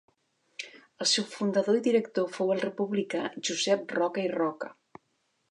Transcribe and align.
El 1.05 1.09
seu 1.11 1.27
fundador 1.33 1.77
i 1.81 1.83
director 1.89 2.33
fou 2.39 2.55
el 2.55 2.65
republicà 2.65 3.23
Josep 3.51 3.95
Roca 4.01 4.27
i 4.29 4.35
Roca. 4.35 4.73